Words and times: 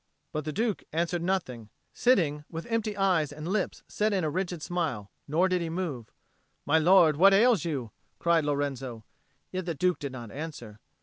But 0.31 0.45
the 0.45 0.51
Duke 0.51 0.83
answered 0.91 1.21
nothing, 1.21 1.69
sitting 1.93 2.43
with 2.49 2.65
empty 2.65 2.97
eyes 2.97 3.31
and 3.31 3.47
lips 3.47 3.83
set 3.87 4.13
in 4.13 4.23
a 4.23 4.31
rigid 4.31 4.63
smile; 4.63 5.11
nor 5.27 5.47
did 5.47 5.61
he 5.61 5.69
move. 5.69 6.11
"My 6.65 6.79
lord, 6.79 7.17
what 7.17 7.35
ails 7.35 7.65
you?" 7.65 7.91
cried 8.17 8.43
Lorenzo. 8.43 9.05
Yet 9.51 9.67
the 9.67 9.75
Duke 9.75 9.99
did 9.99 10.11
not 10.11 10.31
answer. 10.31 10.79